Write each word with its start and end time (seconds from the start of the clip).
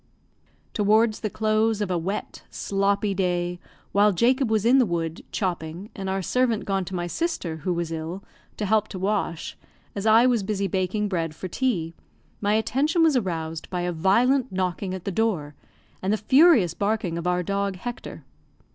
Towards 0.73 1.19
the 1.19 1.29
close 1.29 1.79
of 1.79 1.91
a 1.91 1.97
wet, 1.99 2.41
sloppy 2.49 3.13
day, 3.13 3.59
while 3.91 4.11
Jacob 4.11 4.49
was 4.49 4.65
in 4.65 4.79
the 4.79 4.85
wood, 4.87 5.23
chopping, 5.31 5.91
and 5.95 6.09
our 6.09 6.23
servant 6.23 6.65
gone 6.65 6.83
to 6.85 6.95
my 6.95 7.05
sister, 7.05 7.57
who 7.57 7.71
was 7.71 7.91
ill, 7.91 8.23
to 8.57 8.65
help 8.65 8.87
to 8.87 8.97
wash, 8.97 9.55
as 9.95 10.07
I 10.07 10.25
was 10.25 10.41
busy 10.41 10.65
baking 10.67 11.07
bread 11.07 11.35
for 11.35 11.47
tea, 11.47 11.93
my 12.41 12.53
attention 12.55 13.03
was 13.03 13.15
aroused 13.15 13.69
by 13.69 13.81
a 13.81 13.91
violent 13.91 14.51
knocking 14.51 14.95
at 14.95 15.05
the 15.05 15.11
door, 15.11 15.53
and 16.01 16.11
the 16.11 16.17
furious 16.17 16.73
barking 16.73 17.15
of 17.19 17.27
our 17.27 17.43
dog, 17.43 17.75
Hector. 17.75 18.23